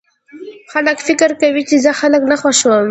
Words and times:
خلک 0.71 0.97
فکر 1.07 1.29
کوي 1.41 1.61
چې 1.69 1.75
زه 1.85 1.91
خلک 1.99 2.21
نه 2.31 2.35
خوښوم 2.41 2.79